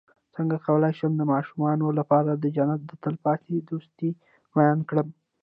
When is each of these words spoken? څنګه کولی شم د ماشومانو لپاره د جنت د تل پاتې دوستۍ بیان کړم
څنګه 0.35 0.57
کولی 0.65 0.91
شم 0.99 1.11
د 1.17 1.23
ماشومانو 1.33 1.87
لپاره 1.99 2.31
د 2.35 2.45
جنت 2.55 2.81
د 2.85 2.91
تل 3.03 3.15
پاتې 3.25 3.53
دوستۍ 3.69 4.09
بیان 4.55 4.79
کړم 4.89 5.07